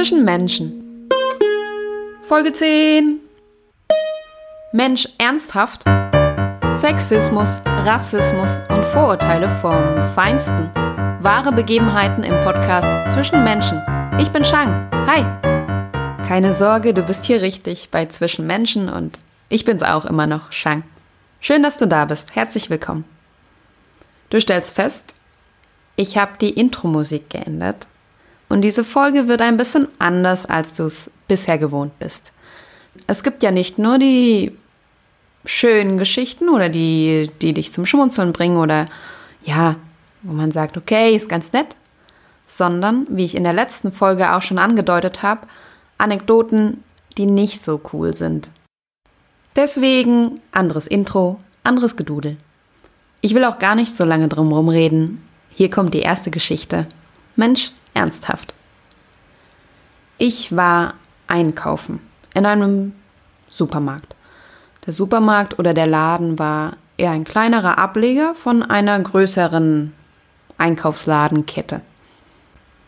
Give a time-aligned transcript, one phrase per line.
[0.00, 1.10] Zwischen Menschen.
[2.22, 3.20] Folge 10.
[4.72, 5.84] Mensch ernsthaft?
[6.72, 10.70] Sexismus, Rassismus und Vorurteile vom Feinsten.
[11.20, 13.82] Wahre Begebenheiten im Podcast Zwischen Menschen.
[14.18, 14.88] Ich bin Shang.
[15.06, 16.26] Hi.
[16.26, 19.18] Keine Sorge, du bist hier richtig bei Zwischen Menschen und
[19.50, 20.82] ich bin's auch immer noch, Shang.
[21.40, 22.34] Schön, dass du da bist.
[22.34, 23.04] Herzlich willkommen.
[24.30, 25.14] Du stellst fest,
[25.96, 27.86] ich habe die Intro-Musik geändert
[28.50, 32.32] und diese Folge wird ein bisschen anders, als du es bisher gewohnt bist.
[33.06, 34.52] Es gibt ja nicht nur die
[35.44, 38.86] schönen Geschichten oder die, die dich zum Schmunzeln bringen oder
[39.44, 39.76] ja,
[40.22, 41.76] wo man sagt, okay, ist ganz nett,
[42.46, 45.46] sondern, wie ich in der letzten Folge auch schon angedeutet habe,
[45.96, 46.82] Anekdoten,
[47.16, 48.50] die nicht so cool sind.
[49.54, 52.36] Deswegen anderes Intro, anderes Gedudel.
[53.20, 55.20] Ich will auch gar nicht so lange drumherum reden.
[55.50, 56.86] Hier kommt die erste Geschichte.
[57.36, 58.54] Mensch, ernsthaft.
[60.18, 60.94] Ich war
[61.26, 62.00] einkaufen
[62.34, 62.94] in einem
[63.48, 64.14] Supermarkt.
[64.86, 69.92] Der Supermarkt oder der Laden war eher ein kleinerer Ableger von einer größeren
[70.58, 71.80] Einkaufsladenkette.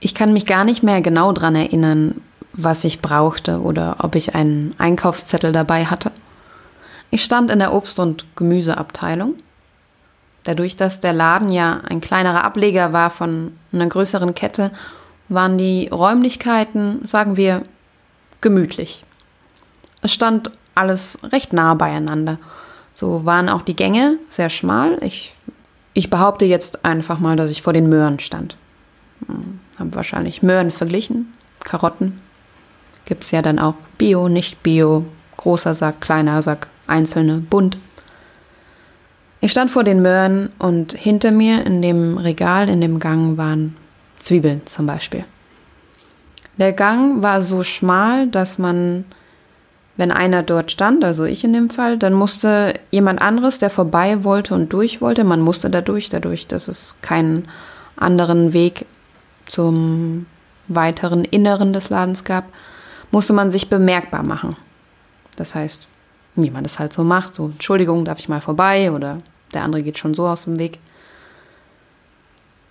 [0.00, 2.20] Ich kann mich gar nicht mehr genau daran erinnern,
[2.52, 6.12] was ich brauchte oder ob ich einen Einkaufszettel dabei hatte.
[7.10, 9.36] Ich stand in der Obst- und Gemüseabteilung.
[10.44, 14.70] Dadurch, dass der Laden ja ein kleinerer Ableger war von einer größeren Kette,
[15.28, 17.62] waren die Räumlichkeiten, sagen wir,
[18.40, 19.04] gemütlich.
[20.02, 22.38] Es stand alles recht nah beieinander.
[22.94, 24.98] So waren auch die Gänge sehr schmal.
[25.02, 25.34] Ich,
[25.94, 28.56] ich behaupte jetzt einfach mal, dass ich vor den Möhren stand.
[29.26, 32.20] Hm, Haben wahrscheinlich Möhren verglichen, Karotten.
[33.06, 35.06] Gibt es ja dann auch Bio, nicht Bio,
[35.36, 37.78] großer Sack, kleiner Sack, einzelne, bunt.
[39.44, 43.76] Ich stand vor den Möhren und hinter mir in dem Regal, in dem Gang waren
[44.16, 45.26] Zwiebeln zum Beispiel.
[46.56, 49.04] Der Gang war so schmal, dass man,
[49.98, 54.24] wenn einer dort stand, also ich in dem Fall, dann musste jemand anderes, der vorbei
[54.24, 57.46] wollte und durch wollte, man musste da durch, dadurch, dass es keinen
[57.96, 58.86] anderen Weg
[59.44, 60.24] zum
[60.68, 62.44] weiteren Inneren des Ladens gab,
[63.10, 64.56] musste man sich bemerkbar machen.
[65.36, 65.86] Das heißt,
[66.34, 69.18] wie man das halt so macht, so Entschuldigung, darf ich mal vorbei oder
[69.54, 70.78] der andere geht schon so aus dem Weg.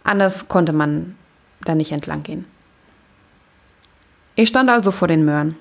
[0.03, 1.15] Anders konnte man
[1.61, 2.45] da nicht entlang gehen.
[4.35, 5.55] Ich stand also vor den Möhren,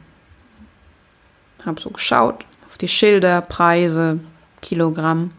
[1.65, 4.19] hab so geschaut auf die Schilder, Preise,
[4.63, 5.33] Kilogramm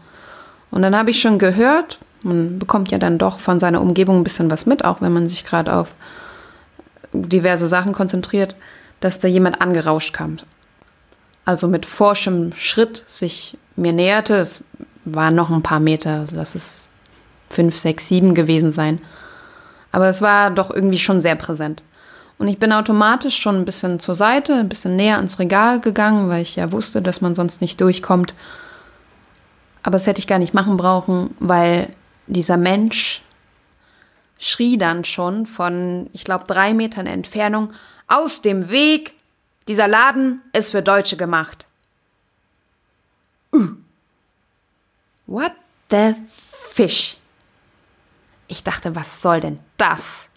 [0.70, 4.24] und dann habe ich schon gehört, man bekommt ja dann doch von seiner Umgebung ein
[4.24, 5.94] bisschen was mit, auch wenn man sich gerade auf
[7.12, 8.56] diverse Sachen konzentriert,
[8.98, 10.38] dass da jemand angerauscht kam.
[11.44, 14.34] Also mit forschem Schritt sich mir näherte.
[14.34, 14.64] Es
[15.04, 16.88] waren noch ein paar Meter, also lass es
[17.50, 19.00] fünf, sechs, sieben gewesen sein.
[19.92, 21.82] Aber es war doch irgendwie schon sehr präsent.
[22.38, 26.28] Und ich bin automatisch schon ein bisschen zur Seite, ein bisschen näher ans Regal gegangen,
[26.28, 28.34] weil ich ja wusste, dass man sonst nicht durchkommt.
[29.82, 31.90] Aber das hätte ich gar nicht machen brauchen, weil
[32.26, 33.22] dieser Mensch
[34.38, 37.72] schrie dann schon von, ich glaube, drei Metern Entfernung,
[38.08, 39.14] aus dem Weg!
[39.66, 41.66] Dieser Laden ist für Deutsche gemacht.
[43.50, 43.68] Uh.
[45.26, 45.52] What
[45.90, 47.18] the fish?
[48.46, 50.28] Ich dachte, was soll denn das?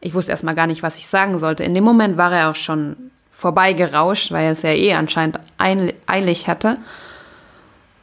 [0.00, 1.64] Ich wusste erstmal gar nicht, was ich sagen sollte.
[1.64, 6.48] In dem Moment war er auch schon vorbeigerauscht, weil er es ja eh anscheinend eilig
[6.48, 6.78] hatte.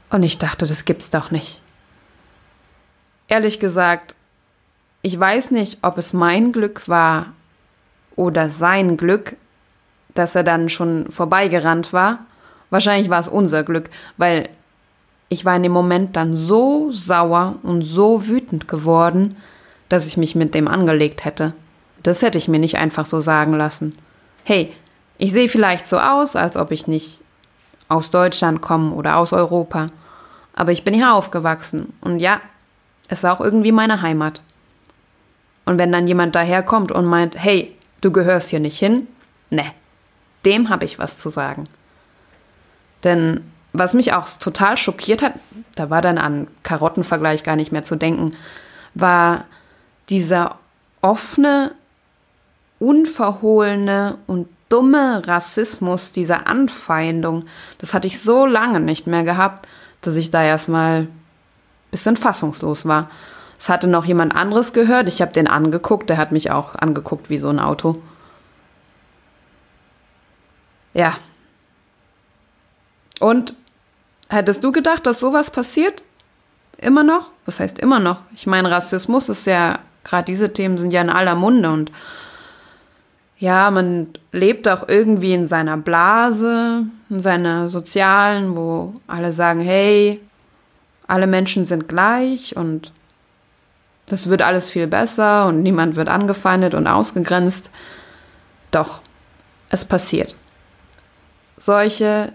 [0.09, 1.61] Und ich dachte, das gibt's doch nicht.
[3.27, 4.15] Ehrlich gesagt,
[5.01, 7.33] ich weiß nicht, ob es mein Glück war
[8.15, 9.35] oder sein Glück,
[10.13, 12.19] dass er dann schon vorbeigerannt war.
[12.69, 14.49] Wahrscheinlich war es unser Glück, weil
[15.33, 19.35] ich war in dem Moment dann so sauer und so wütend geworden,
[19.89, 21.53] dass ich mich mit dem angelegt hätte.
[22.01, 23.93] Das hätte ich mir nicht einfach so sagen lassen.
[24.43, 24.73] Hey,
[25.17, 27.21] ich sehe vielleicht so aus, als ob ich nicht
[27.89, 29.87] aus Deutschland komme oder aus Europa.
[30.53, 32.39] Aber ich bin hier aufgewachsen und ja,
[33.07, 34.41] es ist auch irgendwie meine Heimat.
[35.65, 39.07] Und wenn dann jemand daherkommt und meint, hey, du gehörst hier nicht hin,
[39.49, 39.65] ne,
[40.45, 41.65] dem habe ich was zu sagen.
[43.03, 43.41] Denn
[43.73, 45.33] was mich auch total schockiert hat,
[45.75, 48.35] da war dann an Karottenvergleich gar nicht mehr zu denken,
[48.93, 49.45] war
[50.09, 50.57] dieser
[51.01, 51.71] offene,
[52.79, 57.45] unverhohlene und dumme Rassismus, diese Anfeindung.
[57.79, 59.67] Das hatte ich so lange nicht mehr gehabt,
[60.01, 61.09] dass ich da erstmal ein
[61.91, 63.09] bisschen fassungslos war.
[63.59, 65.07] Es hatte noch jemand anderes gehört.
[65.07, 66.09] Ich habe den angeguckt.
[66.09, 68.01] Der hat mich auch angeguckt wie so ein Auto.
[70.93, 71.15] Ja.
[73.19, 73.55] Und
[74.33, 76.03] hättest du gedacht, dass sowas passiert?
[76.77, 77.31] Immer noch?
[77.45, 78.21] Was heißt immer noch?
[78.35, 81.91] Ich meine, Rassismus ist ja, gerade diese Themen sind ja in aller Munde und
[83.39, 90.21] ja, man lebt auch irgendwie in seiner Blase, in seiner sozialen, wo alle sagen, hey,
[91.07, 92.93] alle Menschen sind gleich und
[94.05, 97.69] das wird alles viel besser und niemand wird angefeindet und ausgegrenzt.
[98.71, 99.01] Doch,
[99.69, 100.35] es passiert.
[101.57, 102.33] Solche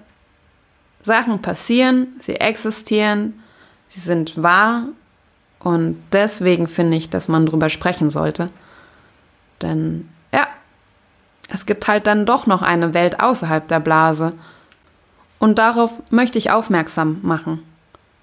[1.09, 3.43] Sachen passieren, sie existieren,
[3.89, 4.85] sie sind wahr
[5.59, 8.49] und deswegen finde ich, dass man drüber sprechen sollte.
[9.61, 10.47] Denn ja,
[11.49, 14.35] es gibt halt dann doch noch eine Welt außerhalb der Blase.
[15.41, 17.63] Und darauf möchte ich aufmerksam machen.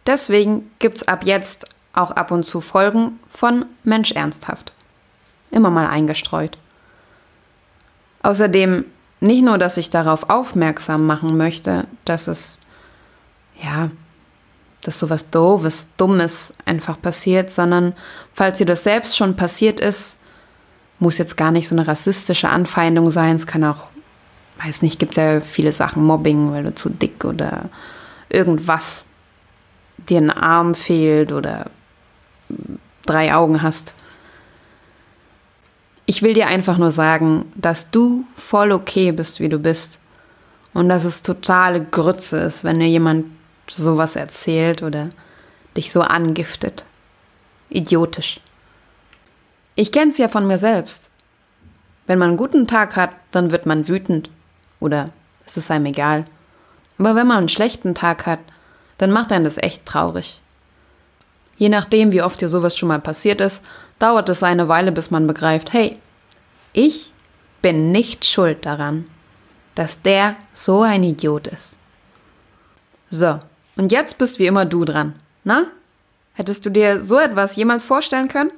[0.06, 4.74] Deswegen gibt's ab jetzt auch ab und zu Folgen von Mensch ernsthaft.
[5.50, 6.58] Immer mal eingestreut.
[8.22, 8.86] Außerdem
[9.22, 12.60] nicht nur, dass ich darauf aufmerksam machen möchte, dass es,
[13.62, 13.90] ja,
[14.84, 17.94] dass sowas Doofes, Dummes einfach passiert, sondern
[18.34, 20.18] falls dir das selbst schon passiert ist,
[21.00, 23.36] muss jetzt gar nicht so eine rassistische Anfeindung sein.
[23.36, 23.88] Es kann auch,
[24.64, 27.70] weiß nicht, gibt ja viele Sachen, Mobbing, weil du zu dick oder
[28.30, 29.06] irgendwas
[29.98, 31.66] dir ein Arm fehlt oder
[33.06, 33.94] drei Augen hast.
[36.06, 40.00] Ich will dir einfach nur sagen, dass du voll okay bist, wie du bist.
[40.74, 43.26] Und dass es totale Grütze ist, wenn dir jemand
[43.68, 45.10] sowas erzählt oder
[45.76, 46.86] dich so angiftet.
[47.70, 48.40] Idiotisch.
[49.76, 51.10] Ich kenn's ja von mir selbst.
[52.08, 54.30] Wenn man einen guten Tag hat, dann wird man wütend.
[54.80, 55.10] Oder
[55.46, 56.26] es ist einem egal.
[56.98, 58.40] Aber wenn man einen schlechten Tag hat,
[58.98, 60.42] dann macht einen das echt traurig.
[61.58, 63.64] Je nachdem, wie oft dir sowas schon mal passiert ist,
[64.00, 65.98] dauert es eine Weile, bis man begreift, hey,
[66.74, 67.14] ich
[67.62, 69.06] bin nicht schuld daran,
[69.74, 71.78] dass der so ein Idiot ist.
[73.10, 73.40] So,
[73.76, 75.14] und jetzt bist wie immer du dran.
[75.44, 75.66] Na?
[76.34, 78.52] Hättest du dir so etwas jemals vorstellen können?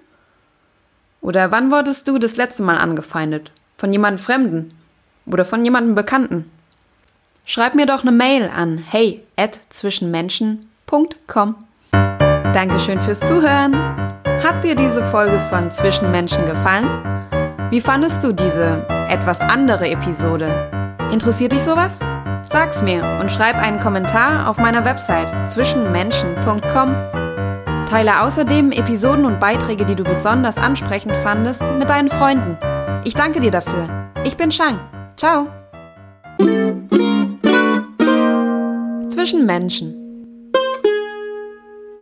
[1.22, 3.52] Oder wann wurdest du das letzte Mal angefeindet?
[3.78, 4.74] Von jemandem Fremden?
[5.26, 6.50] Oder von jemandem Bekannten?
[7.46, 11.56] Schreib mir doch eine Mail an hey at zwischenmenschen.com.
[11.92, 13.76] Dankeschön fürs Zuhören.
[14.44, 16.88] Hat dir diese Folge von Zwischenmenschen gefallen?
[17.70, 20.72] Wie fandest du diese etwas andere Episode?
[21.12, 22.00] Interessiert dich sowas?
[22.50, 26.96] Sag's mir und schreib einen Kommentar auf meiner Website zwischenmenschen.com.
[27.90, 32.58] Teile außerdem Episoden und Beiträge, die du besonders ansprechend fandest, mit deinen Freunden.
[33.04, 34.12] Ich danke dir dafür.
[34.24, 34.80] Ich bin Shang.
[35.16, 35.48] Ciao.
[39.10, 40.07] Zwischen Menschen.